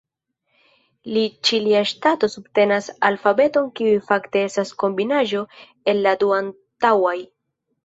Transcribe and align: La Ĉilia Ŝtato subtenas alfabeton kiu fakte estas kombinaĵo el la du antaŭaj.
La 1.17 1.25
Ĉilia 1.49 1.83
Ŝtato 1.91 2.29
subtenas 2.35 2.89
alfabeton 3.11 3.69
kiu 3.81 4.01
fakte 4.09 4.43
estas 4.49 4.75
kombinaĵo 4.87 5.45
el 5.95 6.05
la 6.09 6.17
du 6.25 6.35
antaŭaj. 6.41 7.17